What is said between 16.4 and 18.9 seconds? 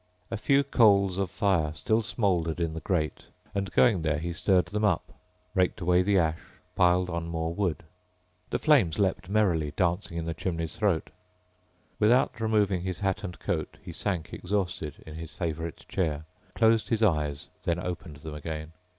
closed his eyes then opened them again.